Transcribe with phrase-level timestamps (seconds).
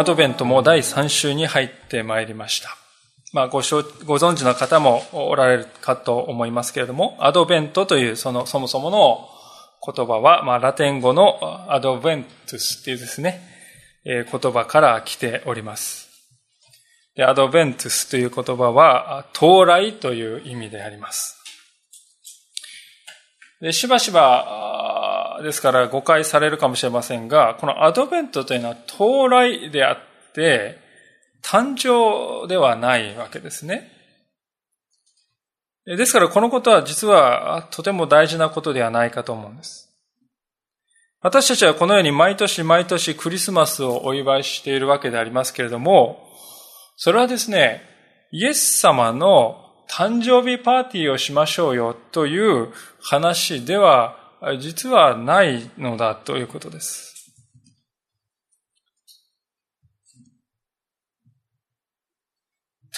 [0.00, 2.74] アドベントも第3週に入ってまいりました。
[3.34, 3.60] まあご、ご
[4.16, 9.28] 存知の方もおられるかと思いますけれども、アドベントというそのそもそもの
[9.94, 11.38] 言葉は、まあ、ラテン語の
[11.70, 13.42] アドベントゥスっていうですね、
[14.06, 16.08] えー、言葉から来ております。
[17.14, 21.36] で、アドベントゥスという言葉は、到来という意味であります。
[23.60, 25.09] で、しばしば、
[25.42, 30.78] ですから誤解されるかもしれませんが、このアドベントというのは到来であって、
[31.42, 33.90] 誕生ではないわけですね。
[35.86, 39.88] ですからこのことは実はとても大事なことではないかと思うんです。
[41.22, 46.26] 私たちはこのように毎年毎年クリスマスをお祝いしているわけでありますけれども、
[46.96, 47.82] それはですね、
[48.30, 52.72] イエス様の誕生日パーティーをしましょうよという
[53.02, 54.19] 話では
[54.58, 57.10] 実はないのだということです。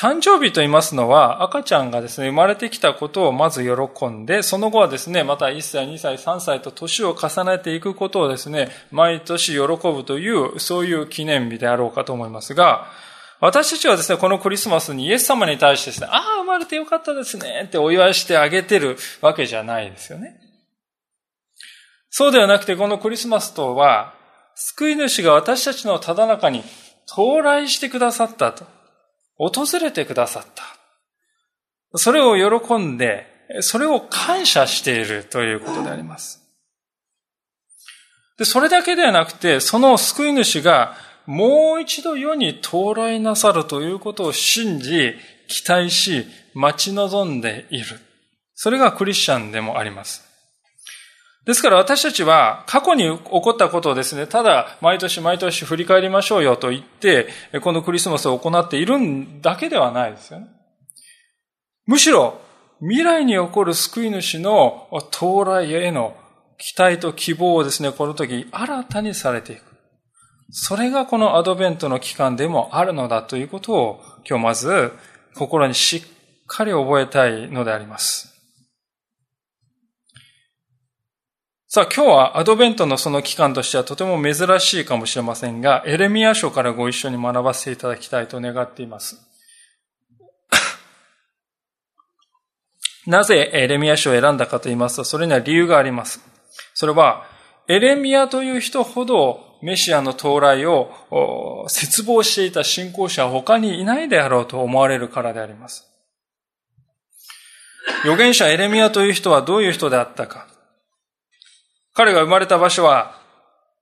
[0.02, 12.86] 誕生日と言いますのは、赤ちゃんがですね、生まれてきたことをまず喜んで、その後はですね、また1歳、2歳、3歳と年を重ねていくことをですね、毎年喜ぶという、そういう記念日であろうかと思いますが、
[13.38, 20.51] 私たちはですね、このクリスマスにイエス様に対してですね、ああ、生まれてよかったですね、ってお祝いしてあげてるわけじゃないですよね。
[22.14, 24.12] そうではなくて、このクリスマスとは、
[24.54, 26.62] 救い主が私たちのただ中に
[27.10, 28.66] 到来してくださったと。
[29.38, 31.98] 訪れてくださった。
[31.98, 33.26] それを喜んで、
[33.60, 36.42] それを感謝しているということであります。
[38.36, 45.14] で、それだけではなくて、その救い主がもう一度世に到来なさるということを信じ、
[45.48, 47.98] 期待し、待ち望んでいる。
[48.54, 50.31] それがクリスチャンでもあります。
[51.44, 57.28] ですから私たちは過去に起こったことをですね、ただ毎年毎年振り返りましょうよと言って、
[57.62, 60.46] このクリスマスを行っているんだけではないですよね。
[61.86, 62.40] むしろ
[62.80, 66.16] 未来に起こる救い主の到来への
[66.58, 69.62] 期待と希望をですね、この時新たにされていく。
[70.50, 74.92] それがこのアドベントの期間でもあるのだということを今日まず
[75.34, 76.02] 心にしっ
[76.46, 78.31] かり覚えたいのであります。
[81.74, 89.16] さあ今日はアドベントのその期間としてはとても珍しいかもしれませんが、エレミア書からご一緒に学ばせていただきたいと願っています。
[93.08, 96.20] なぜエレミア書を選んだかと言いますと、それには理由があります。
[96.74, 97.24] それは、
[97.68, 100.92] エレミアという人ほどメシアの到来を
[101.70, 105.90] 絶望していた信仰者は他にいないであろうと思われるからであります。
[108.02, 110.51] 預言者エレミアという人はどういう人であったか。
[111.94, 113.20] 彼が生まれた場所は、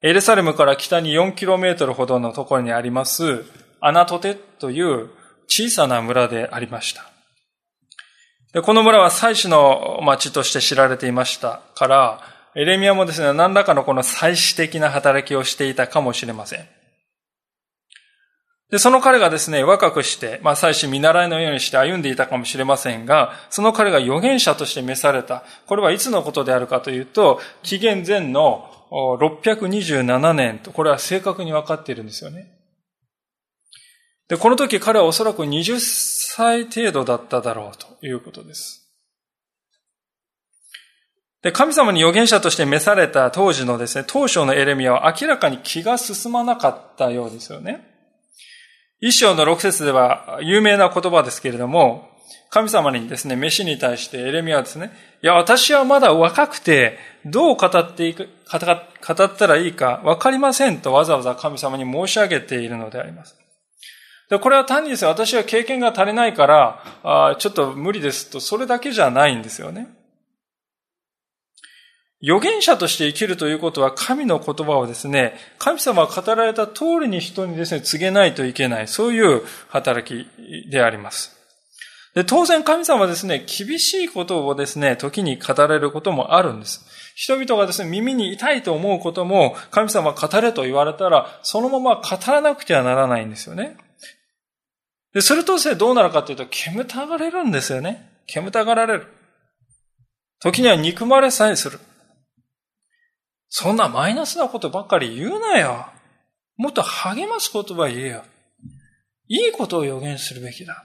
[0.03, 3.44] エルサレムから北に 4km ほどのところにあります、
[3.81, 5.10] アナトテという
[5.47, 7.10] 小さな村でありました。
[8.53, 12.20] でこの村は祭祀の町として知られていましたから、
[12.56, 16.79] エレミアもですね、何らかのこの祭祀的な働きをしていたかもしれません。
[18.70, 25.42] で、その彼がですね、若くして、まあ、祭司見習いのようにして歩んでいたかもしれませんが、その彼が預言者として召された。
[25.66, 32.53] これはいつのことであるかというと、紀元前の627年と、これは正確に分かっているんですよね。
[34.28, 38.88] で、この時彼はおそらく20歳程度だっただろうということです。
[41.42, 47.89] で、神様に預言者として召された当時のですね、当初のエレミアは明らかに気が進まなかったようですよね。
[49.00, 52.11] 一章の六節では有名な言葉ですけれども、
[52.50, 54.93] 神様にですね、飯に対してエレミアはですね、
[55.23, 63.37] いや、私はまだ若くて、どう語っていく、語ったらいいかわかりませんとわざわざ神様に申し上げているのであります。
[64.29, 69.88] でこれは単にですね、私は経験が足りないから、あちょっと無理ですと、それだけじゃないんですよね。
[72.22, 80.28] 預言者として生きるということは神の言葉をですね、神様が語られた通りに人にですね、告げないといけない、そういう働き
[80.70, 81.37] であります。
[82.14, 86.84] で当然神様はですね、厳しいことをですね、時に語れることもあるんです。
[87.14, 93.76] 人々がですね、耳に痛いと思うことも、神様が語れと言われたら、そのまま語らなくてはならないんですよね。
[95.14, 98.11] で、するとですね、どうなるかというと、煙たがれるんですよね。
[98.26, 99.06] 煙たがられる。
[100.40, 101.78] 時には憎まれさえする。
[103.50, 105.87] そんなマイナスなことばっかり言うなよ。
[106.56, 108.25] もっと励ます言葉言えよ。
[109.29, 110.85] いいことを予言するべきだ。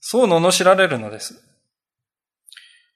[0.00, 1.40] そう罵られるのです。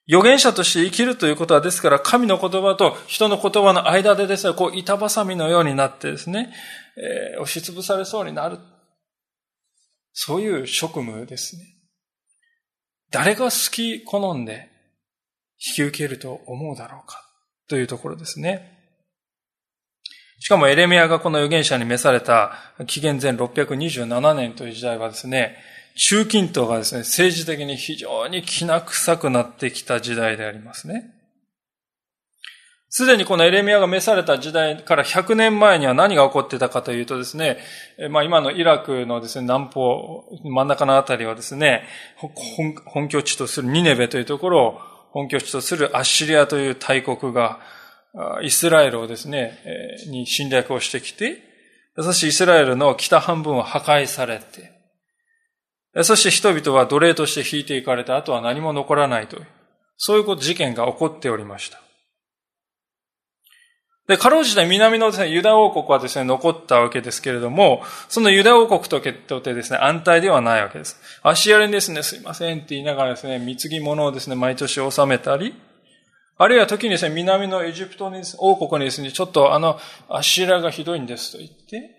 [0.08, 6.52] 預言者として生きるということは、ですから、神の言葉と人の言葉の間でですね、こう、板挟みのようになってですね、
[6.96, 8.58] えー、押しつぶされそうになる。
[10.12, 11.64] そういう職務ですね。
[13.10, 14.68] 誰が好き好んで
[15.58, 17.25] 引き受けると思うだろうか
[17.68, 18.72] というところですね。
[20.38, 22.52] しかもエレミアがこの預言者に召された
[22.86, 25.56] 紀元前627年という時代はですね、
[25.96, 31.12] 中近東がですね、政治的に非常にきな臭くなってきた時代でありますね。
[32.88, 37.58] すでにこのエレミアが召された時代から100年前には何が起こってたかというとですね、
[38.10, 41.82] まあ今のイラクのですね、南方、真ん中のあたりはですね、
[42.86, 44.80] 本拠地とするニネベというところを
[45.16, 47.58] 本拠地とするアッシリアという大国が、
[48.42, 49.58] イスラエルをですね、
[50.08, 51.42] に侵略をしてきて、
[51.96, 59.46] そしてイスラエルの北半分を破壊されて、そして人々は奴隷として引いていかれた後は何も残らないという、
[59.96, 61.80] そういうこと、事件が起こっておりました。
[64.08, 71.00] で、かろうじて南のですね、ユダ王国はですね、残ったわけですけれども、そのユダ王国ととてですね、安泰ではないわけです。
[71.22, 75.54] 足荒れにですね、すいませんって言いながらですね、貢ぎ物をですね、毎年納めたり、
[76.38, 81.90] あるいは時にですね、南のエジプトに、王国にですね、ちょっとあの、足荒がひどいんですと言って、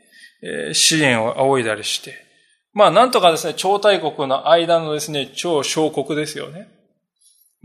[0.43, 2.13] えー、支援を仰いだりして、
[2.73, 6.69] まあ、なんとかですね、超大国の間のですね、超小国ですよね。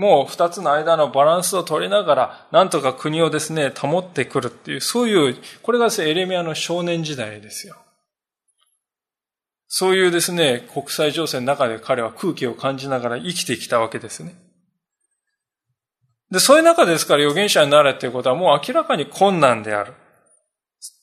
[0.03, 7.77] もう二つの間のバランスを取りながら、なんとか国をですね、保ってくるっていう、そういう、これがですね、エレミアの少年時代ですよ。
[9.69, 14.35] そういうですね、国際情勢の中で彼は空気を感じながら生きてきたわけですね。
[16.33, 19.95] で、そういう中ですから預言者になれっていうことはもう明らかに困難である。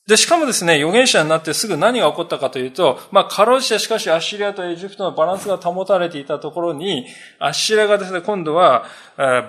[0.06, 7.06] で、しかもですね、預言者になってすぐ何が起こったかというと、まあ、かろうじてしかしアッシリアとエジプトのバランスが保たれていたところに、
[7.38, 8.86] アッシリアがですね、今度は、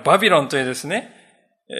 [0.04, 1.12] バビロンというですね、
[1.68, 1.74] え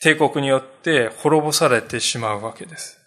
[0.00, 2.98] ー、帝国によって滅ぼされてしまうわけです。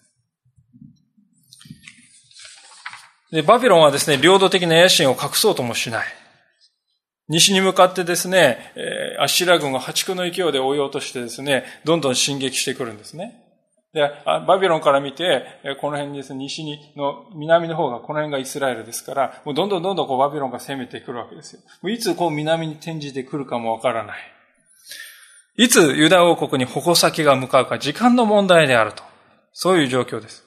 [3.32, 6.08] で、バビロンはですね、領土的な野心を隠そうともしない。
[7.30, 8.74] 西に向かってですね、
[9.20, 13.44] アッシラ軍が破竹の勢いで追いようとしてですね、どんどん進撃してくるんですね。
[13.94, 15.46] で、バビロンから見て、
[15.82, 21.62] この辺ですね、西にの、南の方が、この辺がイスラエルですから、もうどんどんどんどんこうバビロンが攻めてくるわけですよ。
[21.82, 24.18] もういつこう南に転じてくるかもわからない。
[25.58, 29.04] いつユダ王国に矛先が向かうか時間の問題であると。
[29.54, 30.46] そういう状況です。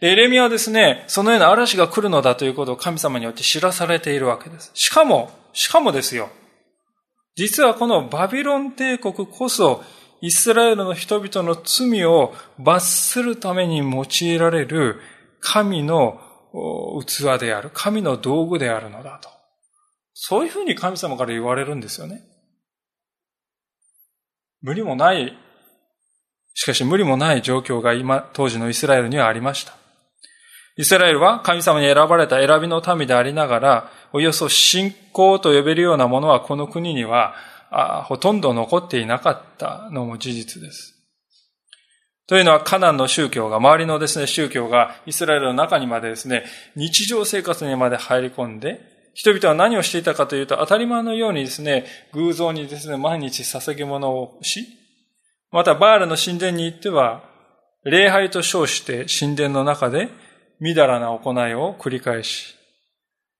[0.00, 4.70] でエレミアはですね、そのような嵐が来るのだということを神様によって知らされているわけです。
[4.74, 6.30] しかも、しかもですよ。
[7.34, 9.82] 実はこのバビロン帝国こそ、
[10.20, 15.00] イスラエルの人々の罪を罰するために用いられる
[15.40, 16.20] 神の
[17.04, 19.28] 器である、神の道具であるのだと。
[20.14, 22.22] そういうふうに神様から言われるんですよね。
[24.60, 25.36] 無理もない、
[26.54, 29.81] しかし無理もない状況が今、当時のイスラエルにはありました。
[30.82, 37.36] イスラエルは神様に選ばれた選びの民でありながら、およそ信仰と呼べるようなものはこの国には
[38.08, 40.96] ほとんど残っていなかったのも事実です。
[42.26, 48.80] というのは、カナンの宗教が、周りのですね、宗教がイスラエルの中にまでですね、日常生活にまで入り込んで、
[49.14, 54.66] 人々は何をしていたかというと、当たり前のようにですね、偶像にですね、毎日捧げ物をし、
[55.52, 57.22] またバールの神殿に行っては、
[57.84, 60.08] 礼拝と称して神殿の中で
[60.62, 62.54] みだらな行いを繰り返し、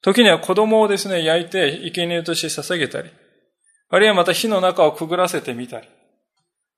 [0.03, 3.11] 時には子供をですね、焼いて生贄として捧げたり、
[3.91, 5.89] あるいはまた火の中をくぐらせてみたり、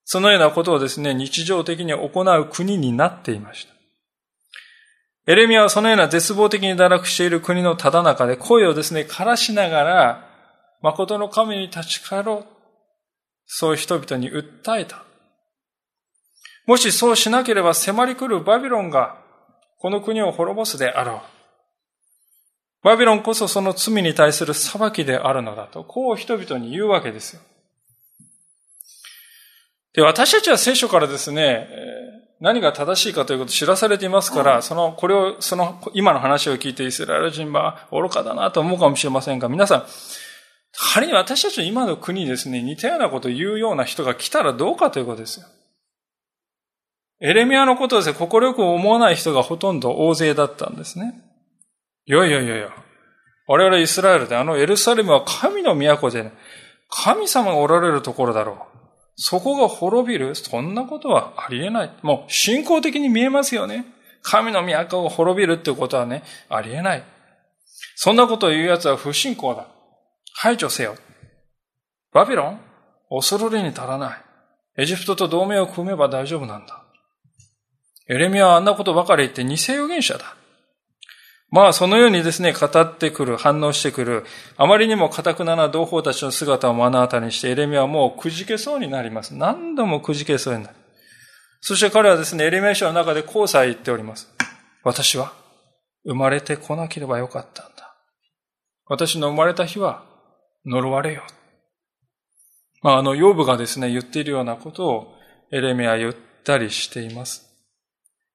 [0.04, 3.72] そのようなことをですね、日常的に行う国になっていました。
[5.26, 10.28] エレミアはそのような絶望的に堕落している国のただ中で声をですね、枯らしながら、
[10.82, 12.46] 誠の神に立ち返ろう。
[13.46, 15.04] そういう人々に訴えた。
[16.66, 19.24] もしそうしなければ迫り来るバビロンが
[19.78, 21.21] この国を滅ぼすであろう。
[22.85, 27.40] バビロンこそその罪に対する裁きであるのだと、こう人々に言うわけですよ。
[29.95, 31.69] で、私たちは聖書からですね、
[32.40, 39.87] 何が正しいかということを知らされていますから、その、これを、その、今の話を聞いてイスラエル人は愚かだなと思うかもしれませんが、皆さん、
[40.73, 45.47] 仮に私たちの今の国にですね、似たようなことを言うような人が来たらどうかということですよ。
[47.21, 51.14] エレミアのことをですね、心よく思わない人がほとんど大勢だったんですね。
[52.06, 52.68] いやいやいやいや。
[53.47, 56.33] 我々イスラエルであのエルサレムは神の都で、ね、
[56.88, 58.56] 神様がおられるところだろう。
[59.16, 61.90] そこが滅びるそんなことはありえない。
[62.02, 63.85] もう信仰的に見えますよね。
[64.23, 67.04] 神の都が滅びるってことはね、ありえない。
[67.97, 69.68] そんなことを言う奴は不信仰だ。
[70.35, 70.97] 排除せよ。
[72.12, 72.61] バビロン
[73.11, 74.18] 恐るるに足らない。
[74.76, 76.83] エジプトと同盟を組めば大丈夫なんだ。
[78.08, 80.37] エレミアはあんなことばかり言って偽預言者だ。
[81.50, 84.25] まあ、そのようにですね、語ってくる、反応してくる、
[84.56, 89.34] あまりにも堅くなな同胞たちの姿を目の当たりにして、エレミアはもうくじけそうになります。
[89.34, 90.75] 何度もくじけそうになる。
[91.61, 94.28] そして彼はですね、エレミア書の中でこうさえ言っております。
[94.82, 95.32] 私は
[96.04, 97.94] 生まれてこなければよかったんだ。
[98.87, 100.02] 私の生まれた日は
[100.66, 101.23] 呪われよ。
[102.82, 105.14] まあ、あの、養父がですね、言っているようなことを
[105.52, 107.53] エレミアは言ったりしています。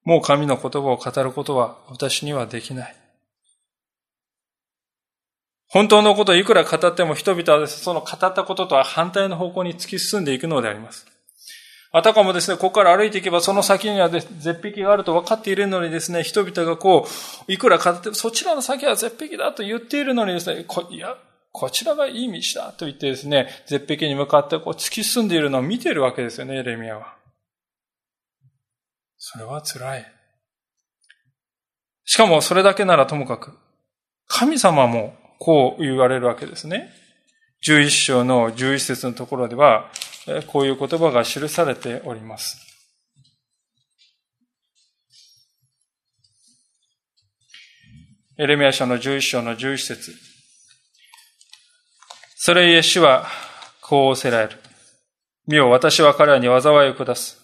[0.04, 2.96] もう神の言葉を語ることは私にはできない。
[5.68, 11.06] 本当のことをいくら語っても人々はその語ったこととは反対の方向に突き進んでいくのであります。
[11.92, 17.06] あたかもですね、ここから歩いていけばその先には絶壁があると分かっているのにですね、人々がこ
[17.48, 21.16] う、いくら語って、そちらの先は絶壁だと言っているのにですね、いや、
[21.52, 27.19] こちらがいい道だと言ってですね、絶壁に向かってこう突き進んでいるのを見ているわけですよね、エレミアは。
[29.32, 30.12] それは辛い。
[32.04, 33.56] しかもそれだけならともかく、
[34.26, 36.90] 神様もこう言われるわけですね。
[37.64, 39.88] 11章の11節のところでは、
[40.48, 42.58] こういう言葉が記されております。
[48.36, 50.12] エレミア書の11章の11節
[52.34, 53.26] それゆえ主は
[53.80, 54.58] こうおせられる。
[55.46, 57.39] 見よ、私は彼らに災いを下す。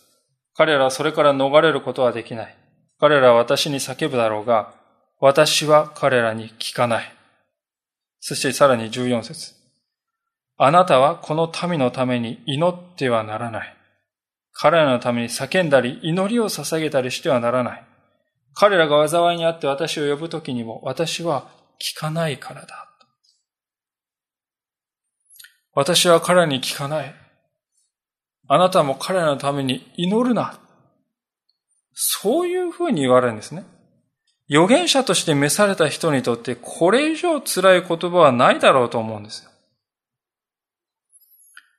[0.56, 2.56] 彼らはそれから逃れることはできない。
[2.98, 4.72] 彼らは私に叫ぶだろうが、
[5.20, 7.12] 私は彼らに聞かない。
[8.20, 9.52] そしてさらに14節
[10.56, 13.76] あなたはこの民のために祈ってはならない。
[14.52, 17.84] 彼らのために叫んだり、祈りを捧げたりしてはならない。
[18.54, 22.88] 彼らが災いにあって私を呼ぶときにも、私は聞かないからだ。
[25.74, 27.25] 私は彼らに聞かない。
[28.48, 30.58] あなたも彼らのために祈るな。
[31.94, 33.64] そういうふうに言われるんですね。
[34.48, 39.50] 預言者として召された人にとってこれ以上辛い言葉はないだろうと思うんですよ。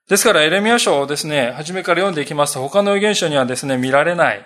[0.09, 4.45] ですからエレミア書をですね、初めから読んでいきますと他の預言者にはですね、見られない。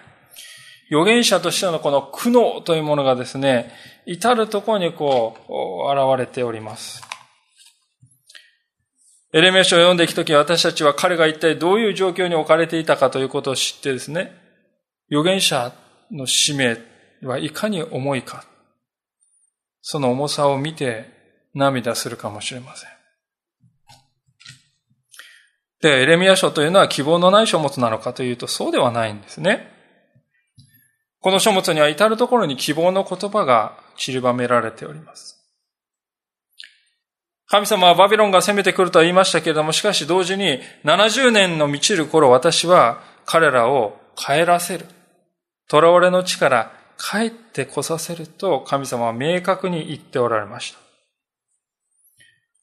[0.91, 3.71] 預言者としてのこの苦悩というものがですね、
[4.05, 7.10] 至るところにこう、現れております。
[9.33, 14.35] エレミア書を読んでいくとき私たちは彼が一体どういう状況に置かれていたかということを知ってですね、
[15.09, 15.71] 預言者
[16.11, 16.77] の使命
[17.23, 18.45] はいかに重いか、
[19.81, 21.05] その重さを見て
[21.53, 22.89] 涙するかもしれません。
[25.81, 29.71] で、エレミア書というのは希望のない書物なのかというとそうではないんですね。
[31.21, 35.40] この書物には至るところに希望の言葉が散りばめられております。
[37.51, 44.85] 神様はバビロンが攻めてくるとは言いましたけれども、しかし同時に70年の満ちる頃私は彼らを帰らせる。
[45.69, 50.79] 囚われの地から帰ってこさせると神様は明確に言っておられました。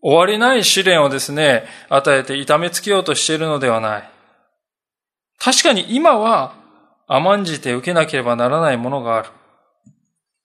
[0.00, 4.10] 終わりない試練をですね、与えて痛めつけようとしているのではない。
[5.38, 6.54] 確かに今は
[7.06, 9.28] 甘んじて受けなければならないものがある。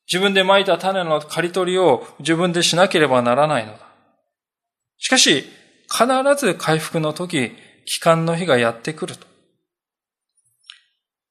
[0.05, 3.82] 自分で蒔いた種の刈り取りを自分でしなければならないのだ。
[5.03, 5.43] しかし、
[5.91, 7.51] 必ず回復の時、
[7.86, 9.27] 帰還の日がやってくると。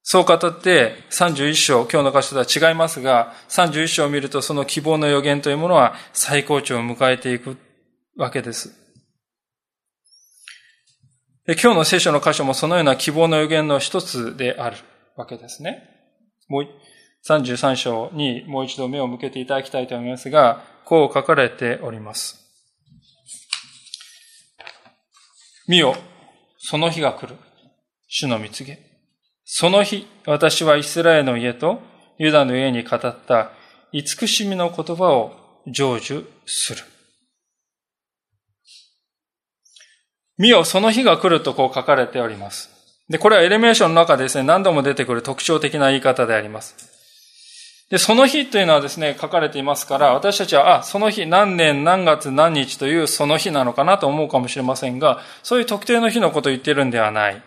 [0.02, 7.56] そう語って31章、今日の箇所とは違いますが、31章を見るとその希望の予言というものは最高潮を迎えていく
[8.18, 8.78] わけです。
[11.46, 14.76] で今日の聖書の箇所もそのような希望の予言の一つである
[15.16, 15.88] わけですね。
[16.46, 16.68] もう
[17.26, 22.41] 33章にもう一度目を向けていただきたいと思いますが、こう書かれております。
[25.68, 25.96] 見よ、
[26.58, 27.36] その日が来る。
[28.08, 28.78] 主の蜜げ。
[29.44, 31.80] その日、私はイスラエルの家と
[32.18, 33.52] ユダの家に語った
[33.92, 35.32] 慈しみの言葉を
[35.66, 36.82] 成就する。
[40.38, 42.70] 見よ、その日が来るとこう書かれております。
[43.08, 46.91] で、これはエレメーションの中でですね、何度も出てくる特徴的な言い方であります。
[47.92, 57.42] で、その日というのはですね、書かれていますから、私たちは、あ、その日何年何月何日というその日なのかなと思うかもしれませんが、そういう特定の日のことを言っているんではない。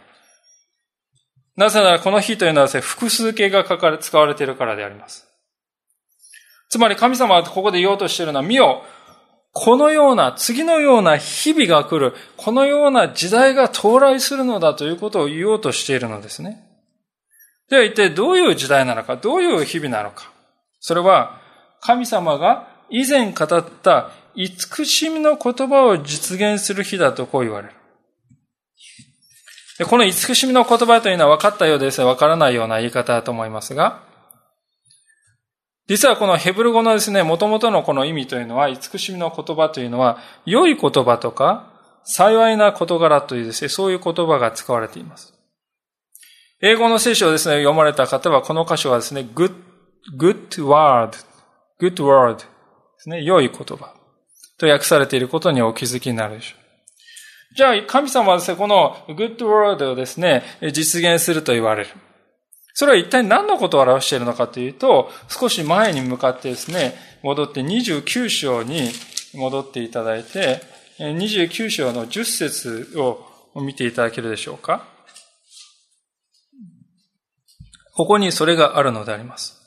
[1.55, 5.27] なぜならこの日というのはですね、複数形が書かれ、使われているからであります。
[6.69, 8.83] つまり神様はここで言おうとしているのは、見よ、
[9.51, 16.61] このような、次のような日々が来る、このような時代が到来するのだということを言おうとしているのですね。
[17.67, 20.35] では一体どういう時代なのか、どういう日々なのか。
[20.86, 21.42] それは、
[21.82, 27.74] 神様が以前語った慈しみの言葉を実現する日だとこう言われる。
[29.80, 34.04] でこの慈しみの言葉というのは分かったようです分からないような言い方だと思いますが、
[35.88, 41.74] 実はこのヘブル語のですね、元々のこの意味というのは、慈しみの言葉というのは、良い言葉とか、
[42.04, 45.34] 幸いな事柄というですね、そういう言葉が使われています。
[46.62, 49.64] 英語の聖書をですね、読まれた方は、この箇所はですね、good,
[50.17, 51.12] good word,
[51.79, 52.43] good word で
[52.97, 53.93] すね、良い言葉
[54.57, 57.55] と訳されていることにお気づきになるでしょう。
[57.55, 60.43] じゃあ、神様はですね、この good word をですね、
[60.74, 61.89] 実現すると言われる。
[62.74, 68.91] それは一体何のことを表しているのかというと、少し前に向かってですね、戻って29章に
[69.33, 70.62] 戻っていただいて、
[71.00, 73.25] 29章の10節を
[73.62, 74.85] 見ていただけるでしょうか。
[77.93, 79.64] ここにそれがあるのであります。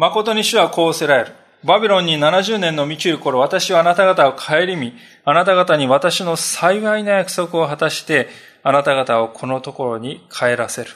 [0.00, 1.32] 誠に主はこうせられる。
[1.62, 4.94] バビロンに70年の満ちる頃、私はあなた方を顧み、
[5.26, 8.28] あなた方に私の幸いな約束を果たして、
[8.62, 10.90] あなた方をこのところに帰らせる。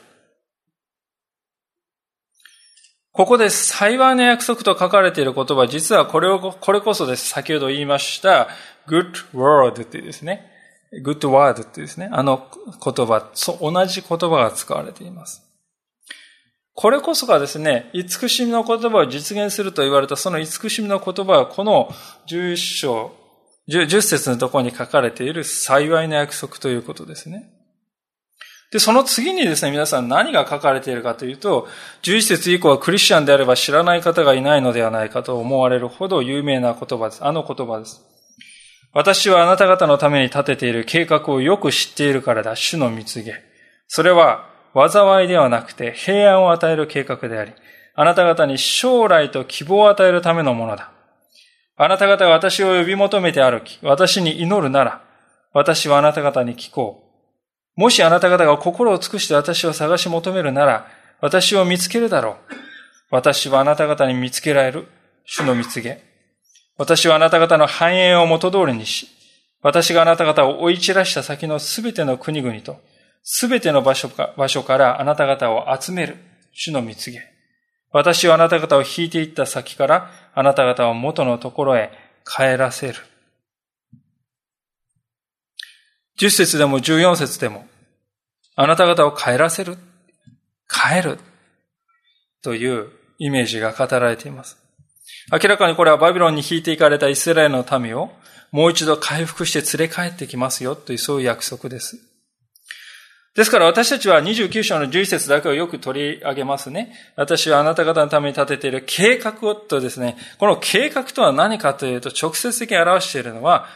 [3.13, 7.29] ここで幸いな約束と書かれている言葉、実はこれを、これこそです。
[7.29, 8.49] 先ほど言いました、
[8.89, 10.51] good word っていうですね。
[11.05, 12.09] good word っていうですね。
[12.11, 12.49] あの
[12.83, 13.31] 言葉、
[13.61, 15.54] 同じ言葉が使われています。
[16.75, 21.89] これこそがですね、慈しみの言葉を実現すると言われたその慈しみの言葉はこの
[22.27, 23.13] 11章、
[23.69, 27.49] 10節のところに書かれている幸いな約束ということですね。
[28.73, 31.69] で、その次にですね、皆さん何が書かれているかというと、
[32.03, 37.25] 11節以降はクリスチャンであれば知らない方がいないのではないかと思われるほど有名な言葉です。
[37.25, 38.03] あの言葉です。
[38.93, 43.43] 私はあなた方のために立てている計画をよく知っているからだ、主の蜜げ。
[43.87, 47.53] それは、災いではなくて平安を与える計画であり、
[47.95, 50.91] あなた方に将来と希望を与えるためのものだ。
[51.77, 55.03] あなた方が私を呼び求めて歩き、私に祈るなら、
[55.53, 57.05] 私はあなた方に聞こ
[57.77, 57.81] う。
[57.81, 60.87] もしあなた方が心を尽くして私を探し求めるなら、
[61.21, 62.35] 私を見つけるだろう。
[63.11, 64.89] 私はあなた方に見つけられる、
[65.25, 66.03] 主の蜜げ。
[66.77, 69.09] 私はあなた方の繁栄を元通りにし、
[69.63, 72.81] 私があなた方を追い散らした先のすべての国々と、
[73.25, 76.17] すべての場所か場所からあなた方を集める、
[76.53, 77.23] 主の蜜げ。
[77.91, 81.91] 私はあなた方を引いていった先から、あなた方を元のところへ
[82.25, 82.95] 帰らせる。
[86.21, 87.67] 10節でも14節でも、
[88.57, 89.79] あなた方を帰らせる、
[90.69, 91.19] 帰る、
[92.43, 94.59] というイメージが語られています。
[95.33, 98.13] 明らかにこれはバビロンに引いていかれたイスラエルの民を
[98.53, 101.99] もう一度回復して連れ帰ってきますよというそういう約束です。
[103.35, 106.93] ですから私たちは29章の11節だけをよく取り上げますね。
[107.17, 113.67] 私はあなた方のために立てている計画をとですね、この計画とは何かというと直接的に表しているのは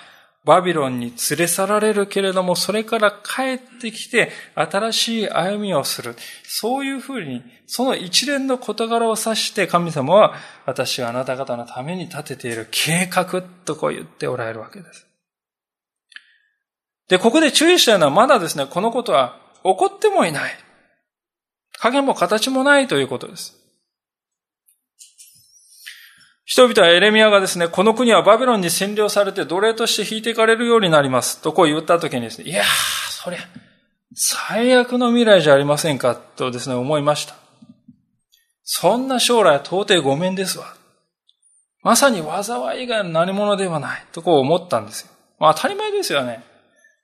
[0.45, 6.15] バビロンに連れ去られるけれども、それから帰ってきて新しい歩みをする。
[6.45, 15.07] そういうふうに、その一連の事柄を指して神様は、私はあなた方のために立てている計画とこう言っておられるわけです。
[17.09, 20.53] で、ここで注意したいのはまだですね、このことは起こってもいない。
[21.79, 23.57] 影も形もないということです。
[26.45, 31.43] 人々はエレミアがですね、この国はバビロンに占領されて奴隷として引いていかれるようになります。
[31.43, 32.65] とこう言った時にですね、いやー、
[33.11, 33.41] そりゃ、
[34.15, 37.35] 最悪の未来じゃありませんか、とですね、思いました。
[38.65, 40.75] そんな将来は到底ごめんですわ。
[41.83, 45.11] まさに災い以外の何者ではない、とこう思ったんですよ。
[45.39, 46.43] まあ当たり前ですよね。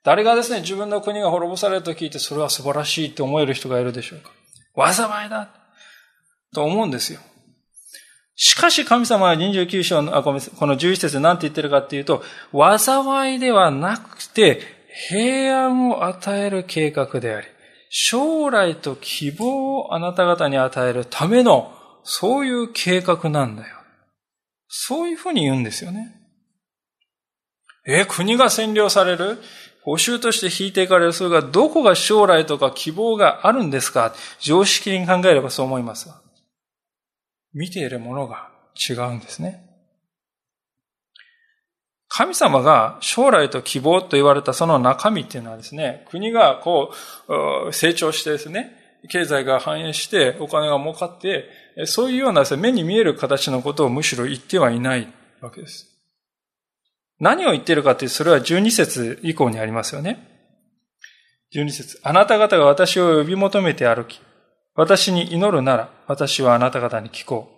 [0.05, 4.93] 誰がですね、自分の国が滅ぼされると聞いて、それは素晴らしいって思える人がいるでしょうか？
[4.93, 5.49] 災いだ、
[6.53, 7.19] と思うんですよ。
[8.35, 14.61] しかし神様は29章の、あ、ごめんなさい、この11節で何て言ってるかっていうと、災いではなくて、
[15.09, 17.47] 平安を与える計画であり、
[17.89, 23.75] 将来と希望をあなた方に与えるための、そういう計画なんだよ。
[24.67, 26.13] そういうふうに言うんですよね。
[27.87, 29.39] え、国が占領される？
[29.85, 34.15] 報酬として引いていかれる、それがどこが将来とか希望があるんですか？
[34.39, 36.19] 常識に考えればそう思いますが。
[37.53, 38.49] 見ているものが
[38.89, 39.63] 違うんですね。
[42.07, 46.91] 神様が将来と希望と言われたその中身っていうのはですね、国がこ
[47.67, 48.75] う、成長してですね、
[49.09, 51.47] 経済が繁栄してお金が儲かって、
[51.85, 55.07] そういうようなですね目に見える形のことをむしろ言ってはいない
[55.41, 55.94] わけです。
[57.19, 60.35] 何を言っているかというと、それは12節以降にありますよね。
[61.53, 64.19] 12節あなた方が私を呼び求めて歩き、
[64.75, 67.49] 私に祈るなら、私はあなた方に聞こ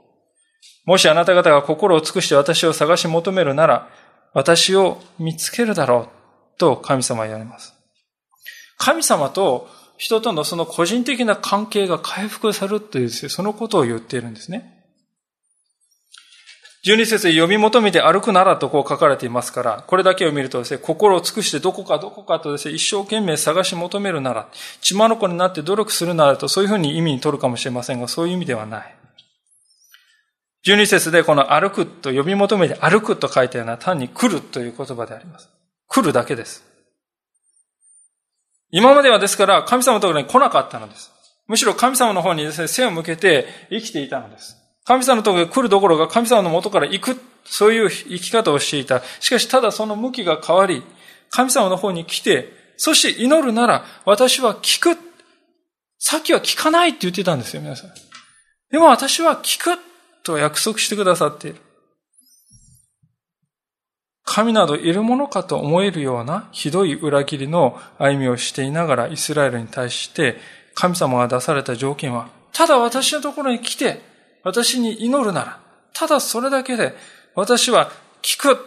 [0.86, 0.90] う。
[0.90, 3.90] もしあなた方が心を尽くして私を探し求めるなら、
[4.34, 6.10] 私を見つけるだろ
[6.56, 7.74] う、と神様は言われます。
[8.78, 9.68] 神様と
[9.98, 14.77] 人とのその個人的な関係が回復されるという、そのことを言っているんですね。
[16.88, 24.48] 十二節で呼び求めて歩くならとこう書かれていますから、これだけを見るとですね、心を尽くしてどこかどこかとですね、一生懸命探し求めるなら、
[24.80, 28.96] 血まの子になって努力するならと、そういうふうに意味に取るかもしれませんが、そういう意味ではない。
[30.64, 35.50] 十二節でこの歩くと呼び求めて歩くと書いてあるのは単に来るという言葉であります。
[35.90, 36.64] 来るだけです。
[38.72, 41.12] 今まではですから神様のところに来なかったのです。
[41.48, 44.67] むしろ神様の方にですね、背を向けて生きていたのです。
[44.88, 49.04] 神様のところに来るどころか神様の元から行く、そういう生き方をしていた。
[49.20, 50.82] しかしただその向きが変わり、
[51.30, 54.98] 神様の方に来て、そして祈るなら私は聞く。
[56.00, 57.90] さっきは聞かないって言ってたんですよ、皆さん。
[58.72, 59.78] でも私は聞く
[60.24, 61.58] と約束してくださっている。
[64.24, 70.38] 神などいるものかと思えるようなひどい裏切りの歩みをしていながらイスラエルに対して
[70.76, 74.02] 神様が出された条件は、ただ私のところに来て、
[74.48, 75.60] 私に祈るなら、
[75.94, 76.96] ただそれだけで
[77.36, 78.66] 私は聞く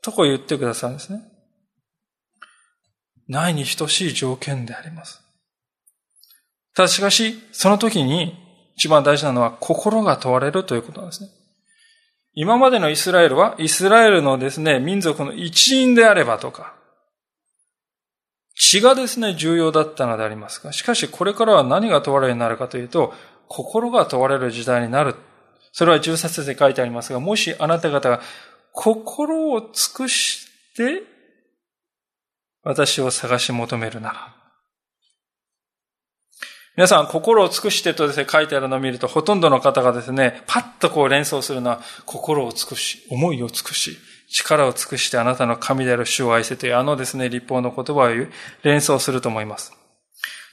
[0.00, 1.20] とこ言ってくださるんですね。
[3.28, 5.20] ないに等しい条件であります。
[6.76, 8.38] ただしかし、その時に
[8.76, 11.30] 一番大事なのは心が問われるということなんですね。
[12.34, 16.74] 今までのイスラエルは、イスラエルのですね、民族の一員であればとか、
[18.54, 23.12] 血がですね、重要だったのでありますが、しかしこれからは何が問われるようになるかというと、
[23.48, 25.14] 心が問われる時代になる。
[25.72, 28.20] それは十冊で書いてありますが、もしあなた方が
[28.72, 31.02] 心を尽くして
[32.62, 34.36] 私を探し求めるなら、
[36.76, 43.96] 皆さん、心を尽くしてとですね、書いてあるのを見ると、ほとんどの方がですね、パッとこう連想するのは、心を尽くし、思いを尽くし、
[44.28, 48.26] 力を尽くしてあなたの神である主を愛せというあのですね、立法の言葉を
[48.62, 49.72] 連想すると思います。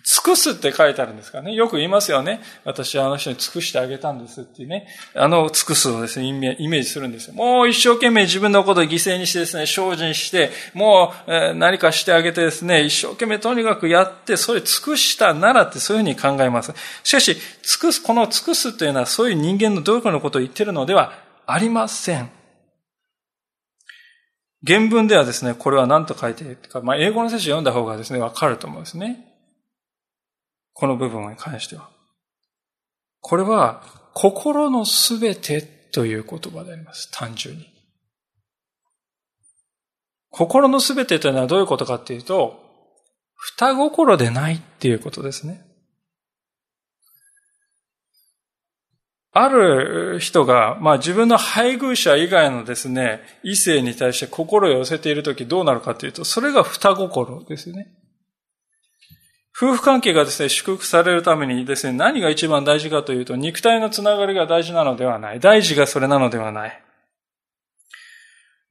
[0.05, 1.53] 尽くすって書いてあるんですかね。
[1.53, 2.41] よく言いますよね。
[2.65, 4.87] 私はあの人に尽くしてあげたんですっていうね。
[5.15, 7.33] あの尽くすをですね、イメージするんですよ。
[7.35, 16.73] もう一生懸命自分のことを犠牲にしてですね、精進して、もう何かしてあげてですね、一生懸命とにかくやって、それ尽くしたならってそういうふうに考えます。
[17.03, 21.13] しかし、尽くす、この尽くすというのはそういう人間の努力のことを言ってるのでは
[21.45, 22.29] ありません。
[24.67, 29.32] 原文ではですね、これは何と書いているか、まあ、英語の聖書を読んだ方がですね、わかると思うんですね。
[30.73, 31.89] この部分に関しては。
[33.21, 33.83] これは、
[34.13, 37.09] 心のすべてという言葉であります。
[37.11, 37.65] 単純に。
[40.29, 42.59] 心のすべてというのはどういうことかっていうと、
[43.35, 45.61] 双心でないっていうことですね。
[49.31, 57.91] ある人が、まあ自分の配偶者以外のですね、異性に対して心を寄せているときどうなるかというと、それが双心ですよね。
[59.55, 65.39] 夫婦関係がですね、祝福されるためにですね、何が一番大事かというと、肉体のつながりが大事なのではない。
[65.39, 66.83] 大事がそれなのではない。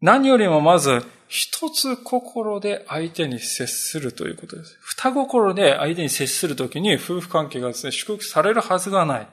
[0.01, 4.77] 何よりもまず、一つ心で相手に接するということです。
[4.83, 9.29] 二心で相手に接するときに夫婦関係がですね、祝福されるはずがない。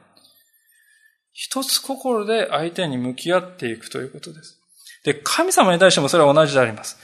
[1.34, 4.60] 一つ心で相手に向き合っていくということです。
[5.04, 6.98] で、神様に対してもそれは同じであります。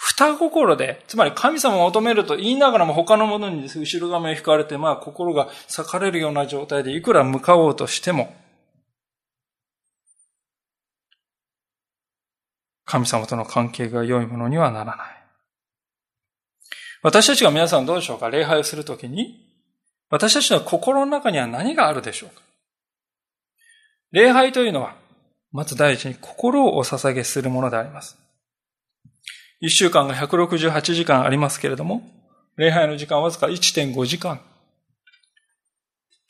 [0.00, 8.34] 二心で、つまり神様を求めると言いながらも他のものに、後ろ髪を引かれて、まあ心が裂かれるような状態でいくら向かおうとしても、
[12.84, 15.06] 神様との関係が良いものにはならない。
[17.02, 18.30] 私たちが皆さんどうでしょうか？
[18.30, 19.46] 礼拝をするときに、
[20.10, 22.40] 私たちの心の中には何があるでしょうか？
[24.12, 24.94] 礼拝というのは、
[25.52, 28.16] まず第一に心をお捧げするものであります。
[29.60, 32.02] 一週間が168時間ありますけれども、
[32.56, 34.40] 礼拝の時間わずか1.5時間。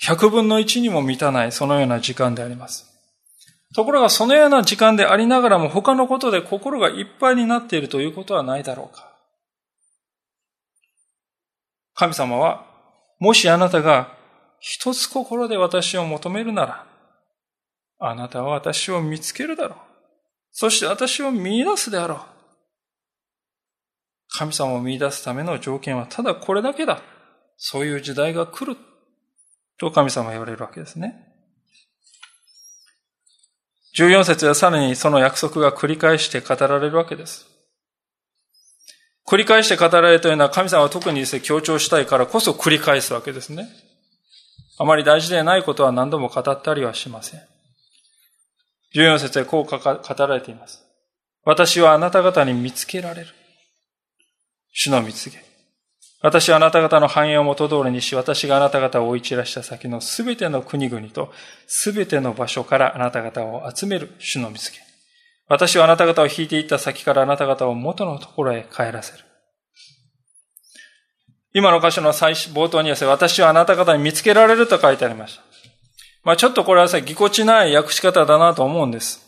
[0.02, 2.86] 100分の1にも満たないそのような時間であります。
[3.74, 9.12] ところがそのような時間でありながらも他のことで心がいっぱいになっているということはないだろうか。
[11.94, 12.64] 神様は、
[13.18, 14.16] もしあなたが
[14.60, 16.86] 一つ心で私を求めるなら、
[17.98, 19.78] あなたは私を見つけるだろう。
[20.52, 22.37] そして私を見出すであろう。
[24.38, 27.02] 神様を見出すための条件はただこれだけだ。
[27.56, 28.78] そういう時代が来る。
[29.80, 31.26] と神様は言われるわけですね。
[33.96, 37.48] 14節はさらにその約束が繰り返して語られるわけです。
[39.26, 43.68] 繰り返して語られるというのは神様は特にですね、強調したいからこそ繰り返すわけですね。
[44.78, 47.40] あまり大事でないことは何度も語ったりはしません。
[48.94, 50.84] 14節でこう語られています。
[51.44, 53.37] 私はあなた方に見つけられる。
[54.80, 55.42] 主の蜜げ。
[56.22, 61.32] 私はあなた方の繁栄を元通りにし、私があなた方を追い散らした先のすべての国々と
[61.66, 64.78] すべての場所からあなた方を集める主の蜜げ。
[65.48, 69.24] 私はあなた方を引いていった先からあなた方を元のところへ帰らせる。
[71.52, 75.42] 今の箇所の最冒頭には私はあなた方に見つけられると書いてありました。
[76.22, 79.27] まあちょっとこれはさ、ぎこちない訳し方だなと思うんです。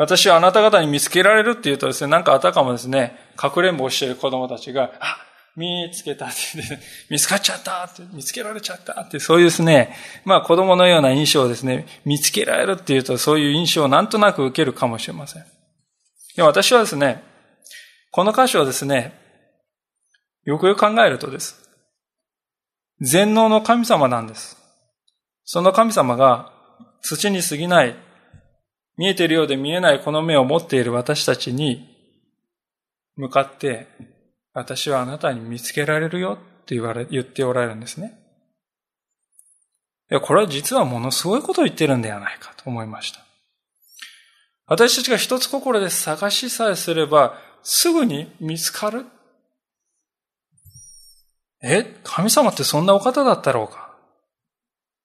[0.00, 5.18] 私はあなた方に見つけられるって言うとですね、なんかあたかもですね、かくれんぼをしている子供たちが、あ、
[5.56, 15.44] 見つけたって、ね見つかっちゃったって、見つけられちゃったって、そういうですね、まあ子供のような印象をですね、見つけられるっていうとそういう印象をなんとなく受けるかもしれません。
[16.34, 17.22] で私はですね、
[18.10, 19.12] この箇所はですね、
[20.44, 21.68] よくよく考えるとです。
[23.02, 24.56] 全能の神様なんです。
[25.44, 26.54] その神様が
[27.02, 27.96] 土に過ぎない、
[28.96, 31.88] 見えているようで見えないこの目を持っている私たちに
[33.16, 33.86] 向かって、
[34.52, 38.18] 私はあなたに見つけられるよって言われ、言っておられるんですね。
[40.10, 43.20] いや、これは実はものすごいことを言ってるんではないかと思いました。
[44.66, 49.06] 私たちが一つ心で探しさえすれば、すぐに見つかる。
[51.62, 51.84] え？
[52.04, 53.94] 神様ってそんなお方だったろうか？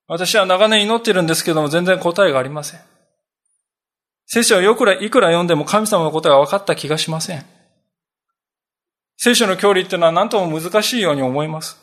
[0.08, 2.80] 私は長年祈ってるんですけども全然答えがありません。
[4.28, 7.46] 聖書をよくら、いくら読んでも神様のことが分かった気がしません。
[9.18, 11.78] 聖書の距離っていうのは何とも難しいように思います。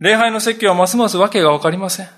[0.00, 2.08] 礼拝の説教はますますわけがわかりません。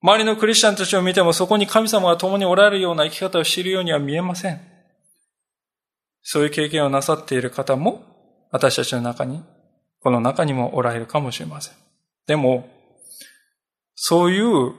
[0.00, 4.60] 周りのクリスチャンたちを見てもそこに神様が共におられるような生き方を知るようには見えません。
[6.22, 8.04] そういう経験をなさっている方も
[8.50, 9.42] 私たちの中に、
[10.00, 11.74] この中にもおられるかもしれません。
[12.26, 12.68] でも、
[13.94, 14.74] そういう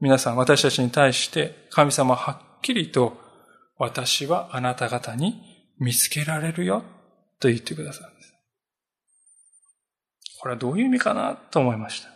[0.00, 3.16] 皆さん、私たちに対して神様はっきりと
[3.78, 5.40] 私はあなた方に
[5.78, 6.84] 見つけられるよ
[7.40, 8.34] と言ってくださるんです。
[10.40, 12.08] これはどういう意味かなと思いました。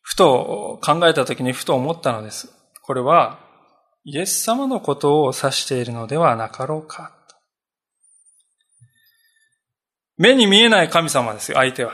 [0.00, 2.52] ふと考えたときにふと思ったのです。
[2.82, 3.38] これは
[4.04, 7.16] イエス様のことを指しているのではなかろうか。
[10.16, 11.92] 目に見えない神様ですよ、相手は。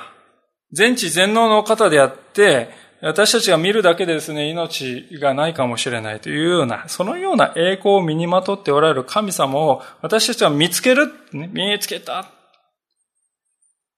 [0.72, 2.70] 全知全能の方であって、
[3.02, 12.30] 私たちが見るだけでですね、命がないかもしれないというような、そのような栄光を身にまとっておられる神様を私たちは見つける、ね、見つけた。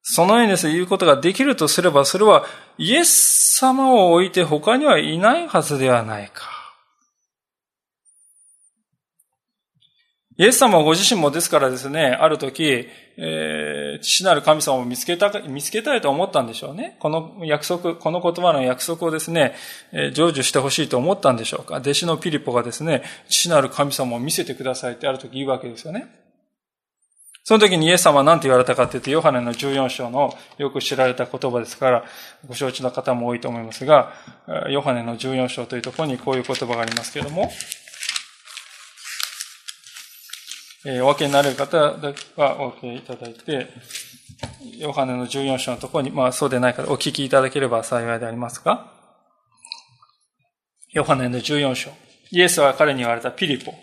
[0.02, 2.44] そのようにですね、言うことができるとすれば、それは
[2.76, 6.57] イエス様を置いて他にはいないはずではないか。
[10.40, 16.96] イエス様ご自身もですからですね、ある時、えー、父なる神様を見つけた、見つけたいと思ったんでしょうね。
[17.00, 19.56] この約束、この言葉の約束をですね、
[19.90, 21.78] えー、成就してほしいと思ったんでしょうか。
[21.78, 26.06] 弟子のピリポがですね、父なる神様を見せてくださいってある時言うわけですよね。
[27.42, 32.04] その時にイエス様は何て言われたかって言って、ヨハネの14章のよく知られた言葉ですから、
[32.46, 34.12] ご承知の方も多いと思いますが、
[34.70, 37.50] ヨハネの14章というところにこういう言葉がありますけれども、
[40.84, 43.68] え、お分けになれる方はお分けいただいて、
[44.78, 48.92] ヨハネの14章のところに、まあそうでない方、お聞きいただければ幸いでありますが、
[50.92, 51.90] ヨハネの14章。
[52.30, 53.74] イエスは彼に言われたピリポ。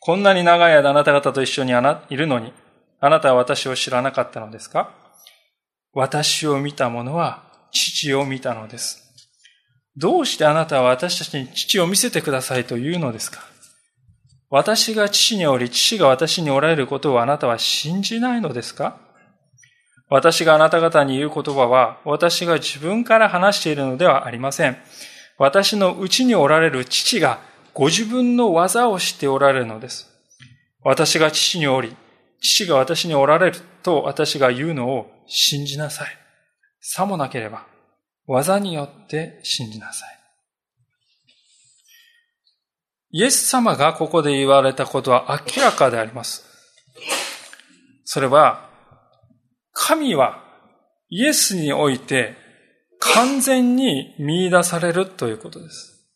[0.00, 1.72] こんなに長い間あなた方と一緒に
[2.10, 2.52] いるのに、
[3.00, 4.94] あなたは私を知らなかったのですか？
[5.92, 9.02] 私を見た者は父を見たのです。
[9.96, 13.40] どうしてあなたは私たちに父を見せてくださいというのですか？
[14.48, 18.98] 私が父におり、父が私におられることをあなたは信じないのですか？
[20.08, 24.76] 私があなた方に言う言葉は、私が自分から話しているのではありません。
[25.36, 27.40] 私のうちにおられる父が
[27.74, 30.08] ご自分の技をしておられるのです。
[30.82, 31.96] 私が父におり、
[32.40, 36.08] 父が私におられると私が言うのを信じなさい。
[36.80, 37.66] さもなければ、
[38.28, 40.15] 技によって信じなさい。
[43.16, 46.44] イエス様がここで言われたことは明らかであります。
[48.04, 48.68] それは、
[49.72, 50.44] 神は
[51.08, 52.36] イエスにおいて
[52.98, 56.06] 完全に見出されるということです。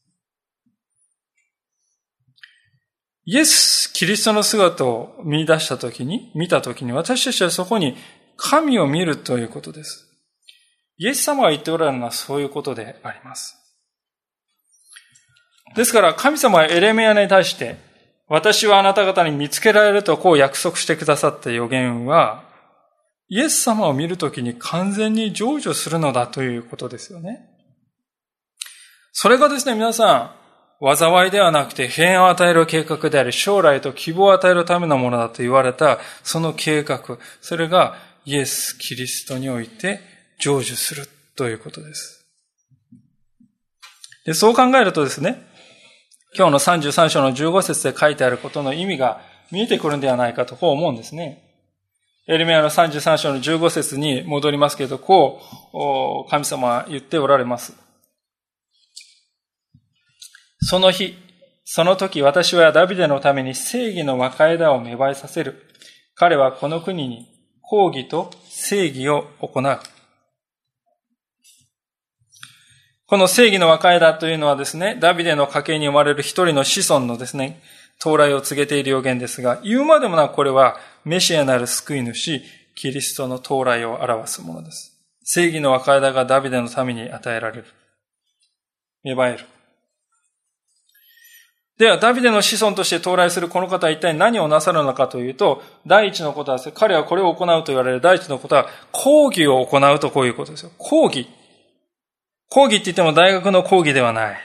[3.25, 7.97] イエス・キリストの姿を見出したときに、見たときに、私たちはそこに
[8.37, 10.07] 神を見るということです。
[10.99, 13.60] イエス様が言っておられるのはそういうことであります。
[15.75, 17.77] ですから、神様はエレメアに対して、
[18.29, 22.45] 私はあなた方に見つけられるとこう約束してくださった予言は、
[23.29, 27.49] イエス様を見るときに完全に成就するのだということですよね。
[29.13, 30.35] それがですね、皆さ
[30.81, 40.01] ん、災いではなくて平安を与える計画であり、将来と希望を与えるためのものだと言われた、その計画、それがイエス・キリストにおいて
[40.39, 42.27] 成就するということです。
[44.25, 45.50] でそう考えるとですね、
[46.37, 51.51] 今日の33章の15節で書いてあることの意味が見えてくるんではないかとこう思うんですね。
[52.29, 55.41] エルメアの33章の15節に戻りますけど、こ
[56.27, 57.75] う、神様は言っておられます。
[60.61, 61.17] その日、
[61.65, 65.67] その時私はダビデのために正義の若枝を芽生えさせる。
[66.15, 67.27] 彼はこの国に
[67.63, 69.79] 抗義と正義を行う。
[73.11, 77.61] この正義の若枝というのはですね、ダビデの家系に生まれる一人の子孫のですね、
[78.01, 82.41] 到来を告げている予言ですが、言うまでもなくこれはメシアなる救い主、
[82.77, 84.97] キリストの到来を表すものです。
[85.25, 87.65] 正義の若枝がダビデのために与えられる。
[89.03, 89.45] 芽生える。
[91.79, 100.71] では、ダビデの子孫として到来するこの方は一体何をなさるのかというと、第一のことは、彼はこれを行うと言われる第一のことは、講義を行うとこういうことですよ。
[100.79, 101.27] 講義。
[102.51, 104.37] 講義って言っても大学の講義ではない。